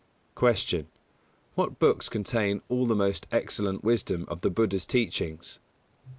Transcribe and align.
161. 0.33 0.85
Q. 0.87 0.91
_What 1.55 1.77
books 1.77 2.09
contain 2.09 2.63
all 2.69 2.87
the 2.87 2.95
most 2.95 3.27
excellent 3.31 3.83
wisdom 3.83 4.25
of 4.29 4.41
the 4.41 4.49
Buddha's 4.49 4.87
teachings? 4.87 5.59